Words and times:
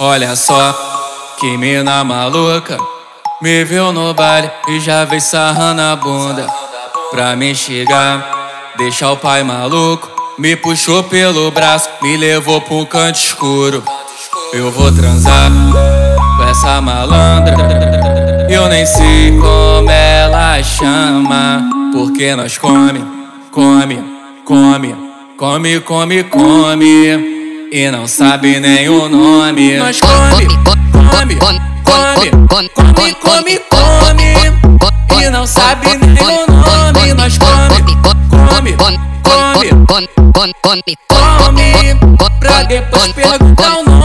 Olha 0.00 0.36
só, 0.36 1.34
que 1.40 1.56
mina 1.56 2.04
maluca. 2.04 2.78
Me 3.42 3.64
viu 3.64 3.92
no 3.92 4.14
baile 4.14 4.48
e 4.68 4.78
já 4.78 5.04
veio 5.04 5.20
sarrando 5.20 5.82
a 5.82 5.96
bunda. 5.96 6.46
Pra 7.10 7.34
me 7.34 7.52
chegar, 7.52 8.74
deixar 8.76 9.10
o 9.10 9.16
pai 9.16 9.42
maluco. 9.42 10.08
Me 10.38 10.54
puxou 10.54 11.02
pelo 11.02 11.50
braço, 11.50 11.88
me 12.00 12.16
levou 12.16 12.62
um 12.70 12.84
canto 12.84 13.16
escuro. 13.16 13.82
Eu 14.52 14.70
vou 14.70 14.92
transar 14.92 15.50
com 16.36 16.44
essa 16.44 16.80
malandra. 16.80 17.56
Eu 18.48 18.68
nem 18.68 18.86
sei 18.86 19.36
como 19.36 19.90
ela 19.90 20.62
chama. 20.62 21.68
Porque 21.92 22.36
nós 22.36 22.56
come, 22.56 23.04
come, 23.50 23.98
come, 24.44 24.94
come, 25.36 25.80
come, 25.80 26.22
come 26.22 27.37
e 27.70 27.90
não 27.90 28.06
sabe 28.06 28.58
nem 28.60 28.88
o 28.88 29.08
nome. 29.08 29.76
Nós 29.76 30.00
come, 30.00 30.46
come, 30.64 31.36
come, 31.36 31.36
come, 32.48 33.14
come, 33.14 33.14
come, 33.14 33.60
come 33.70 35.24
e 35.24 35.30
não 35.30 35.46
sabe 35.46 35.88
nem 35.96 36.16
o 36.22 36.46
nome. 36.50 37.14
Nós 37.14 37.38
come, 37.38 37.82
come, 38.02 38.76
come, 38.76 38.98
come, 39.86 40.56
come, 40.62 40.96
come 41.38 41.98
pra 42.40 42.62
depois 42.62 43.12
perguntar 43.12 43.78
o 43.78 43.84
nome. 43.84 43.98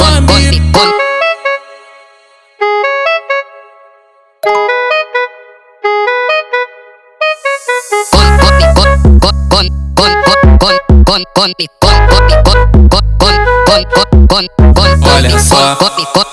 Olha 13.73 15.39
só, 15.39 15.75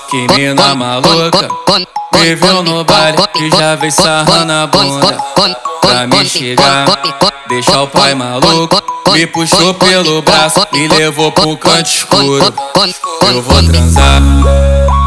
que 0.09 0.27
mina 0.33 0.75
maluca. 0.75 1.47
Viu 2.13 2.61
no 2.61 2.83
baile 2.83 3.17
e 3.39 3.49
já 3.49 3.75
veio 3.75 3.91
sarrando 3.91 4.51
a 4.51 4.67
bunda. 4.67 5.17
Pra 5.81 6.05
me 6.05 6.23
chegar, 6.23 6.85
deixar 7.49 7.81
o 7.81 7.87
pai 7.87 8.13
maluco. 8.13 8.77
Me 9.11 9.25
puxou 9.25 9.73
pelo 9.73 10.21
braço 10.21 10.65
e 10.71 10.87
levou 10.87 11.31
pro 11.31 11.57
canto 11.57 11.89
escuro. 11.89 12.53
Eu 13.27 13.41
vou 13.41 13.63
transar 13.63 14.21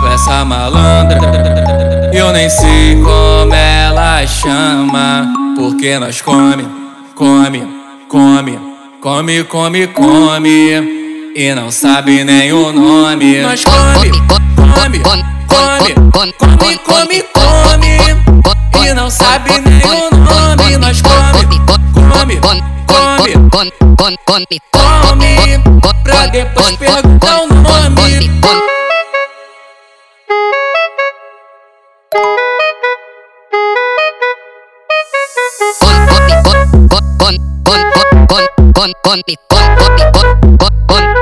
com 0.00 0.08
essa 0.08 0.44
malandra. 0.44 2.10
Eu 2.12 2.32
nem 2.32 2.50
sei 2.50 2.96
como 2.96 3.54
ela 3.54 4.26
chama. 4.26 5.32
Porque 5.56 6.00
nós 6.00 6.20
come, 6.20 6.66
come, 7.14 7.62
come, 8.08 8.58
come, 9.00 9.44
come, 9.44 9.86
come 9.86 11.03
e 11.34 11.52
não 11.52 11.70
sabe 11.70 12.22
nem 12.22 12.52
o 12.52 12.72
nome. 12.72 13.40
Nós 13.42 13.64
come, 13.64 14.10
come, 14.28 14.54
come, 14.60 15.00
come, 15.00 16.78
come, 16.78 17.22
come 18.42 18.88
e 18.88 18.94
não 18.94 19.10
sabe 19.10 19.50
nem 19.60 19.82
o 19.82 20.10
nome. 20.16 20.76
Nós 20.78 21.02
come, 21.02 21.44
come, 21.66 21.90
come, 21.92 22.38
come, 22.38 22.58
come 23.96 25.62
pra 26.04 26.26
depois 26.28 26.76
perguntar 26.76 27.40
o 27.40 27.46
nome. 27.48 28.30
Con, 28.40 28.60
con, 28.60 28.60
con, 35.80 36.18
con, 37.18 37.36
con, 37.64 37.88
con, 38.34 38.52
con, 38.72 38.92
con, 39.02 39.22
con, 40.12 40.32
con, 40.86 41.13